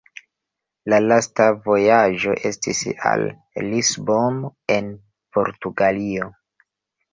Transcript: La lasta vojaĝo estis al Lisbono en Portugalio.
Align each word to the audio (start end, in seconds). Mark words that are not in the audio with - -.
La 0.93 0.97
lasta 1.03 1.45
vojaĝo 1.67 2.33
estis 2.51 2.81
al 3.11 3.27
Lisbono 3.67 4.53
en 4.79 4.91
Portugalio. 5.39 6.35